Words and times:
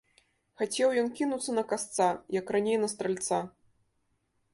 Хацеў 0.59 0.93
ён 1.01 1.11
кінуцца 1.19 1.51
на 1.57 1.63
касца, 1.73 2.07
як 2.39 2.45
раней 2.55 2.77
на 2.85 2.89
стральца. 2.93 3.37